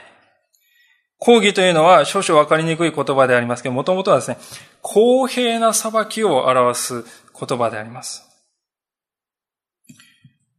[1.17, 4.37] 講義というのは少々わかりにくい言葉でありますけど、もともとはですね、
[4.81, 7.03] 公平な裁きを表す
[7.37, 8.23] 言葉であります。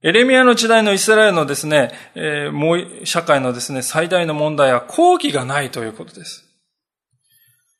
[0.02, 6.44] エレミアの時代のイスラエルのですね、えー、社会のですね、最大の問題は抗義がないということです。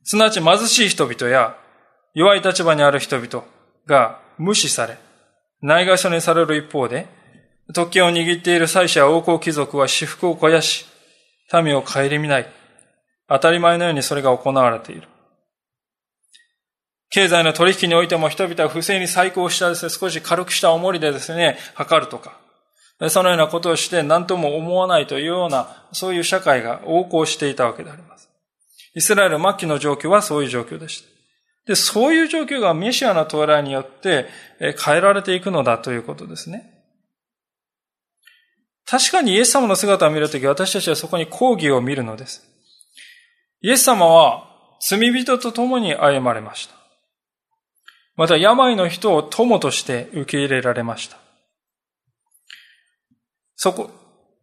[0.05, 1.57] すなわち貧しい人々や
[2.15, 3.45] 弱い立場にある人々
[3.87, 4.97] が無視され、
[5.61, 7.16] ないがしろにされる一方で、
[7.75, 10.87] 特権を握っている祭司や王侯貴族は私服を肥やし、
[11.53, 12.47] 民を顧みない。
[13.29, 15.09] 当たり前のようにそれが行われている。
[17.11, 22.39] 経済の取引においても人々は不正に再興したですね、少し軽くした重りでですね、測るとか、
[23.09, 28.29] そのようなことをして何とも思わないというような、そういう社会が横行していたわけであります。
[28.95, 31.09] イスラエル末期の状況はそういう状況でした。
[31.67, 34.27] で、そういう状況がメシアの到来によって
[34.59, 36.76] 変えられていくのだということですね。
[38.89, 42.47] 確かにイエス様の姿を見るとき、私たちはそこに抗義を見るのです。
[43.61, 44.49] イエス様は
[44.81, 46.77] 罪人と共に歩まれました。
[48.15, 51.19] また病の人を友として受け入れられました。
[53.57, 53.91] そこ、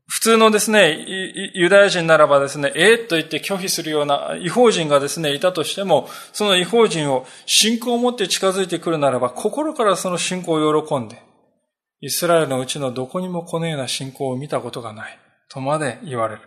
[0.08, 1.06] 普通のですね、
[1.54, 11.24] ユダヤ人ならばですね、ええと言って拒否するような違法人がですね、いたとしても、その違法人を信仰を持って近づいてくるならば、心からその信仰を喜んで、
[12.04, 15.18] イスラエルのうちのどこにもこのような信仰を見たことがない。
[15.48, 16.42] とまで言われる。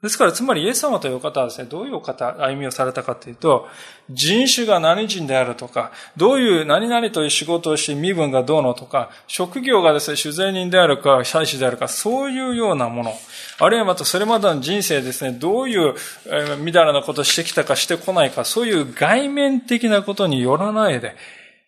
[0.00, 3.66] ですから、つまりイエス様という方はですね、どういう方、歩みをされたかというと、
[4.10, 13.12] 人種が何人であるとか、どういう何々という仕事をして身分がどうのとか、職業がですね、主税人であるか、祭司であるか、そういうようなもの、
[13.58, 15.96] あるいはまたそれまでの人生ですね、どういう、
[16.26, 21.16] えー、みだらなことをしてきたかしてこないか、そういう外面的なことによらないで、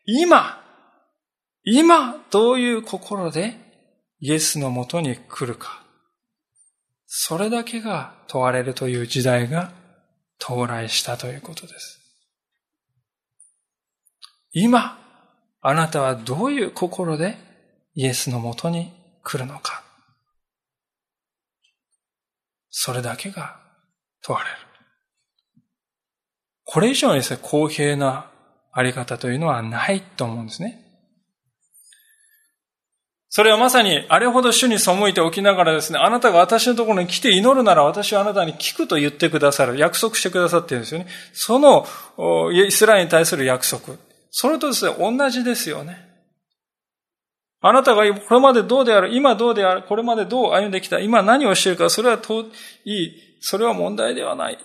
[0.06, 0.62] 今、
[1.64, 3.56] 今、どういう心で
[4.20, 5.82] イエスのもとに来るか。
[7.06, 9.72] それだけが問われるという時代が
[10.40, 11.98] 到来したということです。
[14.52, 14.98] 今、
[15.60, 17.36] あなたはどういう心で
[17.94, 18.92] イエスのもとに
[19.22, 19.82] 来るのか。
[22.70, 23.60] それだけが
[24.22, 24.56] 問われる。
[26.64, 28.30] これ以上にですね、公平な
[28.72, 30.87] あり方というのはないと思うんですね。
[33.30, 39.76] それはまさに、あれほど主に背いておきながらですね、あなたが私のところに来て祈るなら私はあなたに聞くと言ってくださる。
[39.76, 41.06] 約束してくださっているんですよね。
[41.34, 41.86] その、
[42.52, 43.96] イスラエルに対する約束。
[44.30, 46.08] それとですね、同じですよね。
[47.60, 52.44] あなたがこれまでどうである、今どうである、これまでどう歩んできた、今何をしているか、それはと
[52.84, 54.58] いい、それは問題ではない。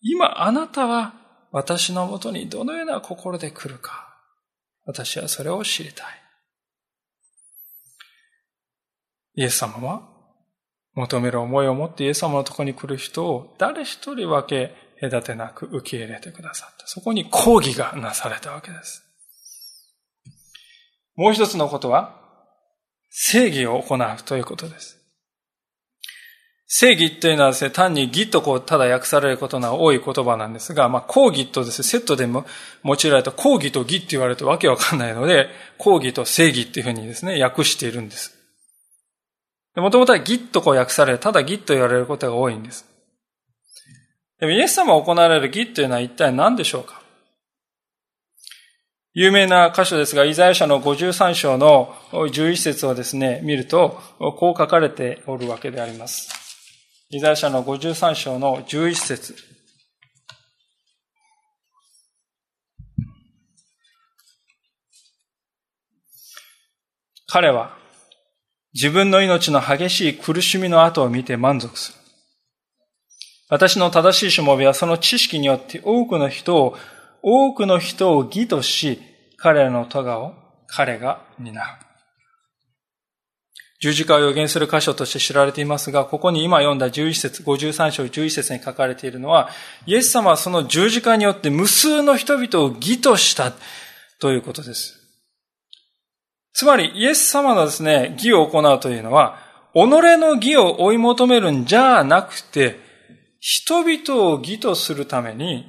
[0.00, 1.14] 今あなたは
[1.50, 4.06] 私のもとにどのような心で来るか。
[4.84, 6.25] 私はそれを知りたい。
[9.36, 10.02] イエス様は
[10.94, 16.86] 求める思いを持ってイエス様のところに来る人を誰一人分け隔てなく受け入れてくださった。
[16.86, 19.04] そこに抗議がなされたわけです。
[21.14, 22.20] もう一つのことは、
[23.10, 24.96] 正義を行うということです。
[26.66, 32.44] 正義というのはですね、単に義とこう、ただ訳されることが多い言葉なんですが、まあ、抗義とですね、セットでも
[32.84, 38.35] 用いられた抗義と義って言われるとわけわかんないので、抗義と正義っていうふうにですね、訳しているんです。
[39.76, 42.86] もともとは義とこう訳され、ただ義と言われることが多いんです。
[44.40, 47.02] でもイエス様が行われる義というのは一体何でしょうか？
[49.18, 56.30] 有名な箇所ですが、イザヤ書の53章の11節をですね、見ると、こう書かれておるわけであります。
[57.08, 59.34] イザヤ書の53章の11節
[67.26, 67.76] 彼は
[68.76, 71.98] 自分の命の激しい苦しみの後を見て満足する。
[73.48, 76.76] 私の正しいしもべはその知識によって多くの人を、
[77.22, 79.00] 多くの人を義とし、
[79.38, 80.34] 彼らの咎を
[80.66, 81.64] 彼が担う。
[83.80, 89.48] 十字架を予言する箇所として知られていますが、ここに今読んだ11節、53章11節に書かれているのは、
[89.86, 93.54] イエス様はその十字架によって無数の人々を義とした
[94.18, 95.05] ということです。
[96.56, 99.38] つまり、イエス様のですね、義を行うというのは、
[99.74, 99.78] 己
[100.16, 102.80] の義を追い求めるんじゃなくて、
[103.40, 105.66] 人々を義とするために、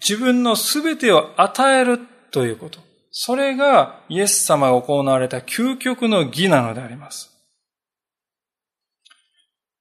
[0.00, 1.98] 自分の全てを与える
[2.30, 2.78] ということ。
[3.10, 7.32] それがイエス様が行われた究極の義なのであります。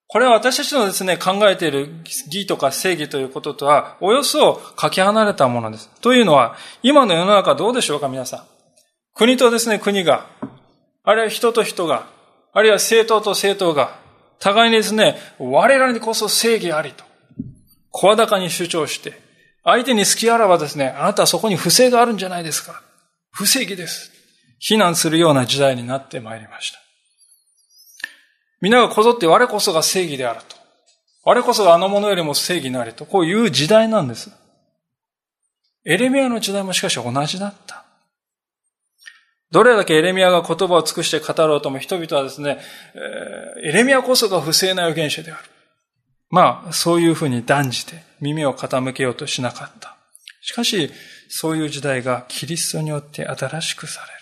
[0.08, 5.92] これは私たちのですね、考えている義とか正義ということとは、およそかけ離れたものです。
[6.02, 8.57] というのは、今の世の中どうでしょうか、皆さん。
[9.18, 10.28] 国とですね、国が、
[11.04, 12.08] あるいは人と人が、
[12.54, 14.00] あるいは政党と政党が、
[14.40, 17.04] 互いにですね、我々にこそ正義ありと、
[17.90, 19.20] 声高に主張して、
[19.64, 22.84] 相手に好きあらばですね、あなたはそこに不正があるんじゃないですか。
[23.32, 24.12] 不正義です。
[24.60, 26.80] 非難するような時代になってまいりました。
[28.62, 30.56] 皆がこぞって我こそが正義であると。
[31.24, 34.32] 我こそがあの者よりも正義なりと、こういう時代なんです。
[35.86, 37.87] エレミアの時代もしかし同じだった。
[39.52, 42.60] どれだけエレミアが言葉を尽くして語ろうとも人々はですね、
[43.64, 45.42] エレミアこそが不正な預言者である。
[46.30, 49.96] まあ、そういうふうに断じて耳を傾けようとしなかった。
[50.42, 50.92] しかし、
[51.30, 54.18] そういう時代がキリストによって新しくされる。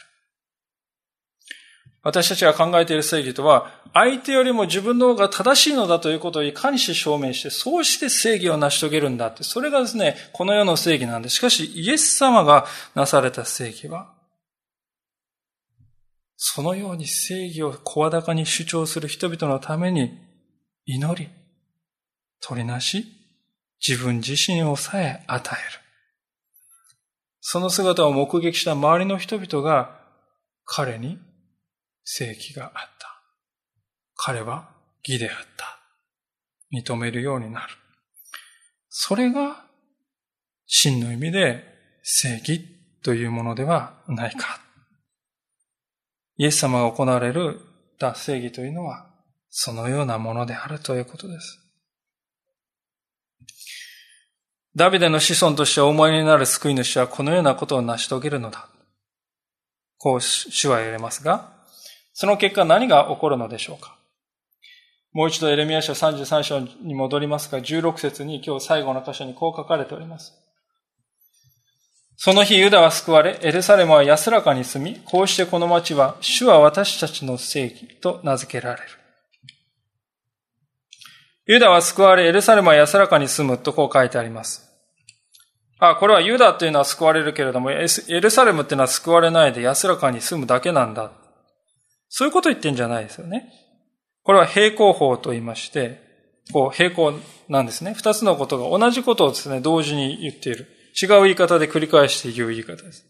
[2.03, 11.37] 私たちが考えている正義とは、相手よりも自分の方が正しいのだということをいかにして証明して、そうして正義を成し遂げるんだって、それがですね、この世の正義なんです。
[11.37, 14.14] しかし、イエス様がなされた正義は、
[16.37, 20.19] そのように正義を声高に主張する人々のために
[20.85, 21.29] 祈り、
[22.41, 23.05] 取りなし、
[23.85, 25.79] 自分自身をさえ与える。
[27.39, 29.99] その姿を目撃した周りの人々が
[30.65, 31.19] 彼に
[32.03, 33.21] 正義があった。
[34.15, 34.69] 彼は
[35.07, 35.79] 義であった。
[36.73, 37.73] 認めるようになる。
[38.89, 39.65] それが
[40.65, 41.63] 真の意味で
[42.01, 42.65] 正義
[43.03, 44.64] というものではないか。
[46.37, 47.59] イエス様が行われる
[47.99, 49.07] 脱正義というのは、
[49.49, 51.61] そのようなものであるということです。
[54.75, 58.67] ダビデの子孫としてお思いになる救い主はこのようなことを成し遂げるのだ。
[59.97, 61.53] こう主は言われますが、
[62.13, 63.97] その結果何が起こるのでしょうか
[65.13, 70.33] もう一度エレミア書33章に戻りますが、16節に今日最後の箇所にこう書かれております。
[72.17, 78.87] その日ユダは救われ、エルサレムは安らかに住み、こうしてこの町は、主は私たちの正義と名付けられる。
[81.47, 84.65] ユダは救われ、エルサレムは安らかに住むとこう書いてあります。
[85.77, 91.11] あ、これはユダというのは救われるけれども、エルサレムっていうのは救われないで安らかに住むだけなんだ。
[92.09, 93.51] そういうこと言ってんじゃないですよね。
[94.23, 96.01] これは平行法と言いまして、
[96.53, 97.93] こう平行なんですね。
[97.93, 100.67] 二つのことが同じことをですね、同時に言っている。
[101.01, 103.05] 違う言い方で繰り返して言う言い方です。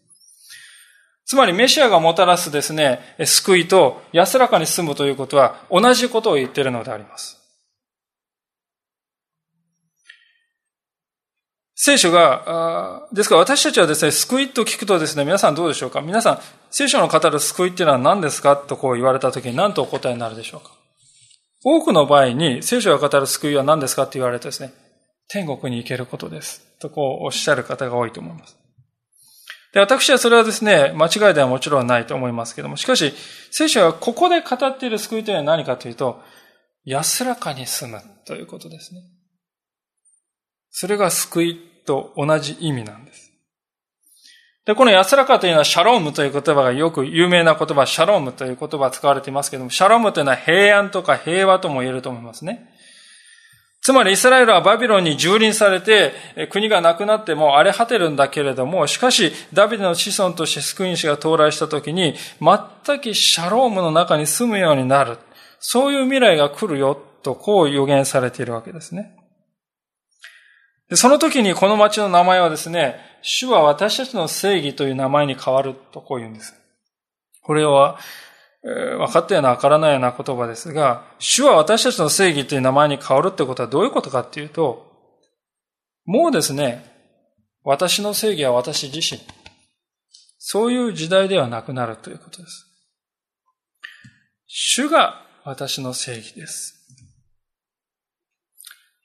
[1.25, 7.41] つまりメシアがもたらすですね、救いと安らかに住むということは同じことを言っているのであります。
[11.77, 16.01] 聖書が、ですから私たちはですね、救いと聞くとですね、皆さんどうでしょうか？
[16.01, 16.39] 皆さん、
[16.71, 18.55] 聖書の語る救いっていうのは何ですか？
[18.55, 20.71] とこう言われたときに何とお答えになるでしょうか？
[21.63, 24.03] 多くの場合に聖書が語る救いは何ですか？
[24.03, 24.73] って言われてですね、
[25.27, 26.61] 天国に行けることです。
[26.79, 28.57] とこうおっしゃる方が多いと思います。
[29.73, 33.13] で、私はそれはですね、間違いではもちろんないと思いますけども、しかし、
[33.51, 36.21] 聖書がここで語っている救いというのは何かというと、
[36.85, 39.01] 安らかに住むということですね。
[40.69, 43.31] それが救いと同じ意味なんです。
[44.65, 52.73] で、この安らかというのはシャロームという言葉がよく有名な言葉、シャロームという言葉使われていますけども、シャロームというのは平安とか平和とも言えると思いますね。
[53.85, 56.15] つまりイスラエルはバビロンに蹂躙されて、
[56.49, 65.19] 国がなくなっても荒れ果てるんだけれども、しかし、ダビデの子孫として救い主が到来した時に、全くシャロームの中に住むようになる。
[65.59, 69.15] そういう未来が来るよ、とこう予言されているわけですね。
[70.89, 76.55] でその時にこの町の名前はですね、主は私たちの正義という名前に変わるとこう言うんです。
[77.43, 77.99] これは、
[78.65, 84.91] 分かったような分からないような言葉ですが、主は私たちの正義という名前に変わるってことはどういうことかっていうと、
[86.05, 86.83] もうですね、
[87.63, 89.21] 私の正義は私自身。
[90.39, 92.65] そういう時代ではなくなるということです。
[94.47, 96.75] 主が私の正義です。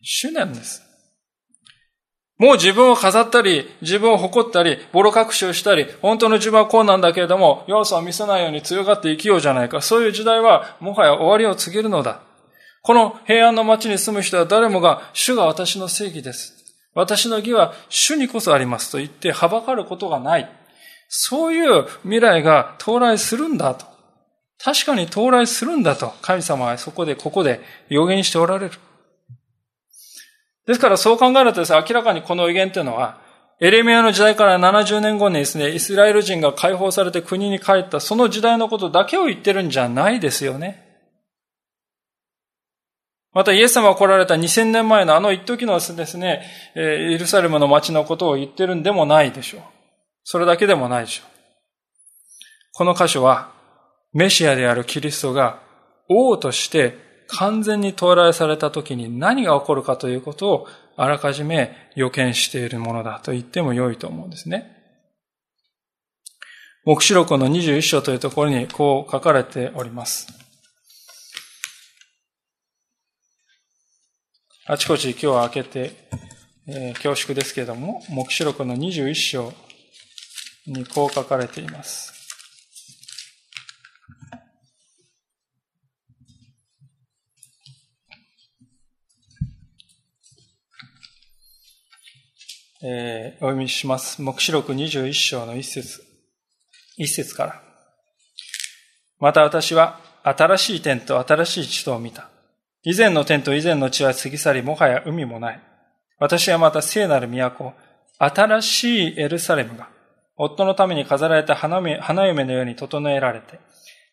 [0.03, 0.83] 主なんです。
[2.41, 9.83] もう自分を飾ったり、自分を誇ったり、ボロ隠しをしたり、本当の自分はこうなんだけれども、要素を見せないように強がって生きようじゃないか。
[9.83, 12.23] そういう時代は、もはや終わりを告げるのだ。
[12.83, 16.55] この平安の町に住む人は誰もが、主が私の正義です。
[16.95, 20.51] 私の義は主にこそありますと言って、はばかることがない。
[21.11, 23.85] そういう未来が到来するんだと。
[24.65, 27.61] 確かに到来するんだと、神様はそこで、ここで
[27.91, 28.73] 予言しておられる。
[30.71, 33.19] ですからそう考えるとですね、明らかにこの予言というのは、
[33.59, 40.87] エレミアの時代から70年後にですね、イスラエル人が解放されて国に帰ったその時代のことだけを言ってるんじゃないですよね。
[43.33, 46.47] またイエス様が来られた2000年前のあの一時のですね、
[46.77, 49.63] エルサレムの街のことを言ってるんでもないでしょう。
[50.23, 51.31] それだけでもないでしょう。
[52.75, 53.51] この箇所は、
[54.13, 55.59] メシアであるキリストが
[56.09, 64.77] 王として完全に到来された時に何が起こるかということをあらかじめ予見しているものだと言っても良いと思うんですね。
[66.85, 70.29] 目視録の21章というところにこう書かれております。
[74.67, 75.93] あちこち今日は開けて、
[76.69, 79.53] えー、恐縮ですけれども、目視録の21章
[80.67, 82.20] にこう書かれています。
[92.83, 94.23] えー、お読みします。
[94.23, 96.03] 目視録21章の一節、
[96.97, 97.63] 一節から。
[99.19, 102.31] また私は新しい天と新しい地とを見た。
[102.83, 105.61] 以前の天と以前の地は過ぎ去り、もはや海もない。
[106.19, 107.75] 私はまた聖なる都、
[108.19, 109.91] 新しいエルサレムが、
[110.37, 113.61] 夫のために飾られた花嫁のように整えられて、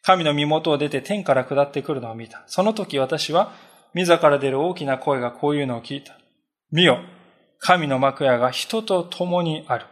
[0.02, 2.44] 神の身元を出て天から下ってくるのを見た。
[2.48, 3.54] その時私は、
[3.94, 6.18] 自ら出る大きな声がこういうのを聞いた。
[6.70, 7.00] 見よ、
[7.60, 9.86] 神の幕屋が人と共にある。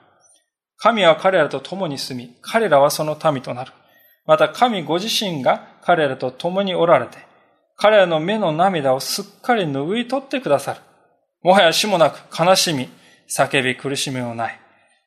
[0.78, 3.72] 神は彼らと共に住み、彼らはその民となる。
[4.26, 7.18] また神ご自身が彼らと共におられて、
[7.78, 10.80] 彼らの目の涙をすっかり拭い取ってくださる。
[11.43, 12.89] もはや死もなく悲しみ、
[13.30, 14.59] 叫び苦しみもない。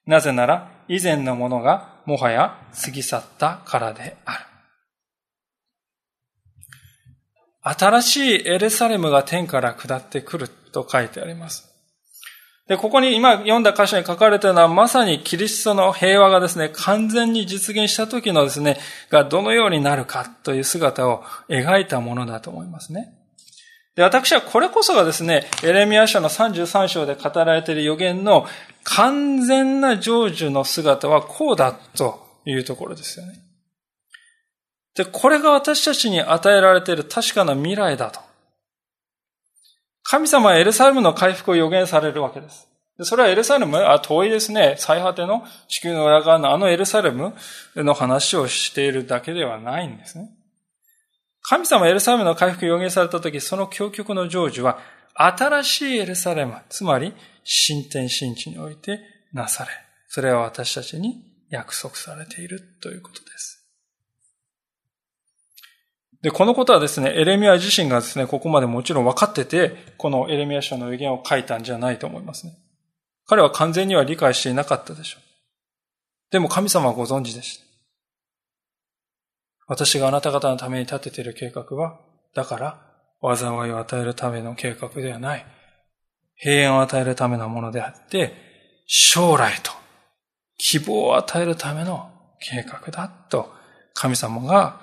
[0.07, 4.45] なぜなら以前のものがもはや過ぎ去ったからである。
[7.63, 11.69] 新しいエルサレムが天から下ってくると書いてあります。
[12.69, 18.77] で、ここに今読んだ箇所に書かれているのは、まさにキリストの平和がですね、完全に実現した時のですね、
[19.09, 23.15] がどのようになるかという姿を描いたものだと思いますね。
[23.97, 28.47] で、私はこれこそがですね、エレミア書の33章で語られている予言の
[28.85, 33.33] 完全な成就の姿はこうだというところですよね。
[34.95, 38.28] で、これが私たちに与えられている確かな未来だと。
[40.11, 42.67] 神様はエルサレムの回復を予言されるわけです。
[43.03, 44.77] それはエルサレム、あ、遠いですね。
[44.79, 47.35] 最果ての地球の裏側のあのエルサレム
[47.77, 50.31] の話をしているだけではないんですね。
[51.43, 54.79] 神様エルサレムの回復を予言されたとき、その究極の成就は、
[55.13, 59.01] 新しいエルサレム、つまり、新天新地において
[59.35, 59.71] なされ、
[60.09, 63.58] それは私たちに約束されているということです。
[66.23, 72.59] で、このことはですね、エレミア自身がですね、ここまでもちろん分かってて、このエレミア書の予言を書いたんじゃないと思いますね。
[73.27, 75.23] 彼は完全には理解していなかったでしょう。
[76.33, 77.65] でも神様はご存知でした。
[79.69, 82.01] 私があなた方のために立てている計画は、
[82.35, 82.89] だから、
[83.21, 85.47] 災いを与えるための計画ではない。
[86.37, 88.33] 平安を与えるためのものであって、
[88.87, 89.71] 将来と
[90.57, 92.11] 希望を与えるための
[92.41, 93.53] 計画だと
[93.93, 94.81] 神様が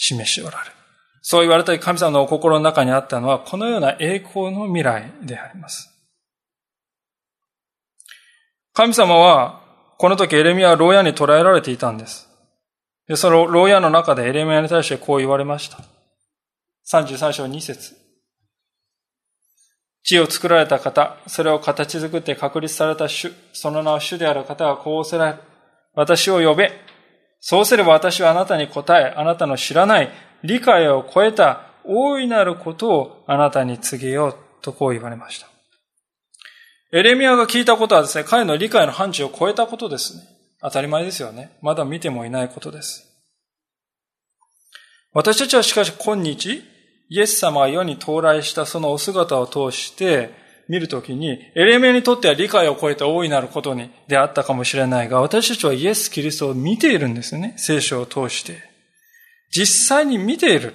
[0.00, 0.72] 示しておられる。
[1.22, 5.90] そう言われたり神様のお心の中にあったのは、このような栄光の未来であります。
[8.72, 9.60] 神様は、
[9.98, 12.28] この時エレミアは牢屋に捕らえられていたんです。
[13.06, 15.78] で、その牢屋の中でエレミアに対してこう言われました。
[16.90, 17.94] 33章2節
[20.02, 25.38] 地を作られた方、それを形作って確立された主、その名は主である方がこうおせられる。
[25.94, 26.72] 私を呼べ。
[27.40, 30.10] そうすれば私はあなたに答え、あなたの知らない
[30.44, 35.48] 理解を超えた大いなることをあなたに告げようとこう言われました。
[36.92, 40.22] エレミアが聞いたことはですね、彼の理解の範疇を超えたことですね。
[40.60, 41.56] 当たり前ですよね。
[41.62, 43.06] まだ見てもいないことです。
[45.12, 46.62] 私たちはしかし今日、
[47.08, 50.30] イエス様が世に到来したそのお姿を通して
[50.70, 57.54] 見るときに、エレミアにとっては理解を超えた大いなることにであったかもしれないが、私たちはイエス・キリストを見ているんですよね。
[57.56, 58.62] 聖書を通して。
[59.50, 60.74] 実際に見ている。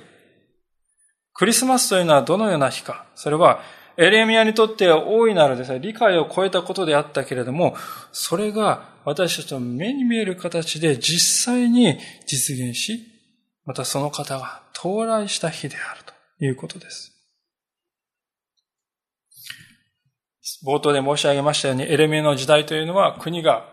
[1.34, 3.06] クリスマスというのはどのような日か。
[3.16, 3.62] それは、
[3.96, 7.78] エレミアにとっては大いなるですね、理解を超えたことであったけれども、
[8.12, 13.00] それが私たちの目に見える形で実際に実現し、
[13.64, 17.15] またその方が到来した日であるということです。
[20.66, 23.70] 冒頭で申し上げましたように、エレミアの時代というのは国が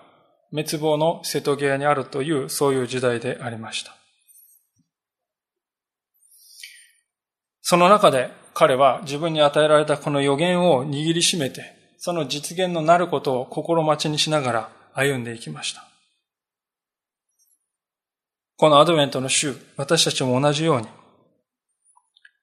[0.51, 3.97] 滅亡の瀬戸際にあるという、そういう時代でありました。
[7.63, 11.65] その中で彼は自分に与えられたこの予言を握りしめて、
[11.97, 15.87] その実現のなることを心待ちにしながら歩んでいきました。
[18.57, 20.89] このアドベントの週、私たちも同じように、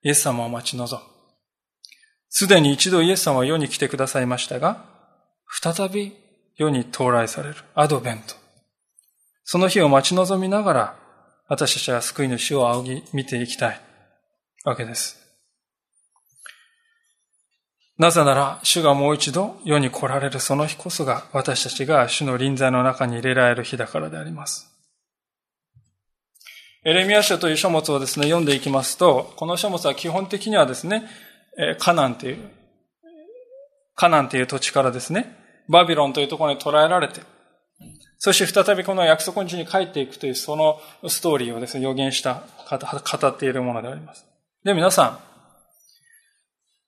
[0.04, 1.19] イエス様を待ち望む。
[2.30, 4.86] すでに一度イエス様は世に来てくださいましたが、
[5.62, 6.14] 再び
[6.56, 8.36] 世に到来されるアドベント。
[9.44, 11.00] その日を待ち望みながら、
[11.48, 13.82] 私たちは救い主を仰ぎ見ていきたい
[14.64, 15.18] わけです。
[17.98, 24.70] なぜなら、主がもう一度世に来られるその日こそが、私たちが主の臨在の中に入れられる日だからであります。
[26.86, 31.10] エレミア書という書物をですね、読んでいきますと、この書物は基本的にはですね、
[31.78, 32.38] カナンという、
[33.96, 35.36] カナンという土地からですね、
[35.68, 37.22] バビロンというところに捕らえられて、
[38.18, 44.26] そして再びこの約束の地に帰っていくというそのストーリーをですね、予言した、語っているものであります。
[44.64, 45.20] で、皆さ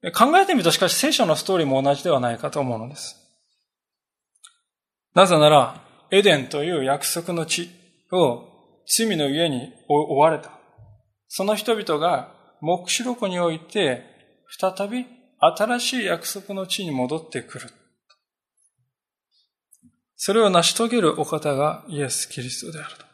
[0.03, 3.17] ん、考えてみるとしかし聖書のストーリーも同じではないかと思うのです。
[5.13, 7.69] なぜなら、エデンという約束の地
[8.11, 8.47] を
[8.87, 10.51] 罪の家に追われた。
[11.27, 14.10] その人々が目視録において
[14.59, 15.05] 再び
[15.39, 17.69] 新しい約束の地に戻ってくる。
[20.15, 23.05] それを成し遂げるお方がイエス・キリストであると。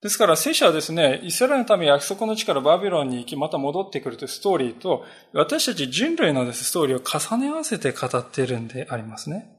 [0.00, 9.50] ですから聖書はですね、イスラエルのため約束の地からバビロンに行き、また戻ってくるというストーリーと、私たち人類のです、ストーリーを重ね合わせて語っているんでありますね。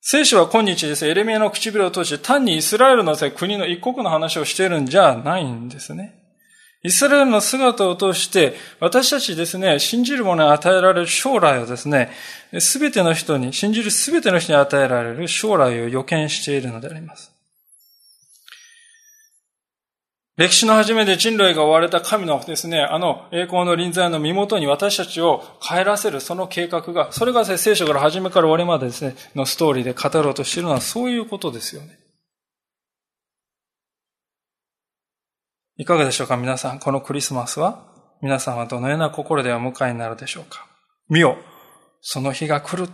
[0.00, 6.17] 聖書は今日ですね、エレミアの唇を通して単にイスラエルの国の一国の話をしているんじゃないんですね。
[6.84, 12.10] イスラエルの姿を通して、私たちですね、信じる者に与えられる将来をですね、
[12.60, 17.32] すべての人に、信じるすべての人に与えられる将来を予見しているのであります。
[20.36, 31.98] 歴史の初めで人類が追われた神のですね、あの栄光の臨在の身元に私たちを帰らせるその計画が、それが聖書から初めから終わりまでですね、のストーリーで語ろうとしているのはそういうことですよね。
[35.80, 36.36] いかがでしょうか？
[36.36, 37.86] 皆さん、このクリスマスは？
[38.20, 40.66] 皆さんはどのような心でお迎えになるでしょうか？
[41.08, 41.38] 見よ、
[42.00, 42.90] その日が来る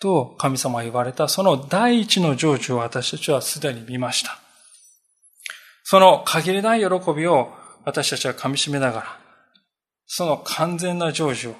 [0.00, 4.38] と神様は言われたその第一の成就を私たちはすでに見ました。
[5.84, 7.52] その限りない喜びを
[7.84, 9.06] 私たちは噛み締めながら、
[10.06, 11.54] その完全な成就を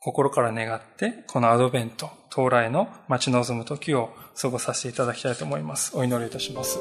[0.00, 5.96] 心から願って、このアドベント、到来の待ち望む時を過ごさせていただきたいと思います。
[5.96, 6.78] お祈りいたします。